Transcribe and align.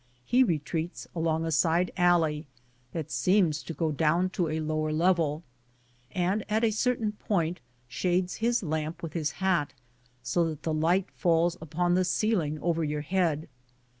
He 0.25 0.43
retreats 0.43 1.07
along 1.15 1.45
a 1.45 1.51
side 1.51 1.91
alley 1.95 2.47
that 2.91 3.11
seems• 3.11 3.61
to 3.67 3.71
go 3.75 3.91
down 3.91 4.31
to 4.31 4.47
a 4.47 4.59
lower 4.59 4.91
level, 4.91 5.43
and 6.11 6.43
at 6.49 6.63
a 6.63 6.71
certain 6.71 7.11
point 7.11 7.59
shades 7.87 8.37
his 8.37 8.63
lamp 8.63 9.03
with 9.03 9.13
his 9.13 9.33
hat, 9.33 9.73
so 10.23 10.43
that 10.49 10.63
the 10.63 10.73
light 10.73 11.11
falls 11.11 11.55
upon 11.61 11.93
the 11.93 12.03
ceiling 12.03 12.57
over 12.63 12.83
your 12.83 13.01
head. 13.01 13.47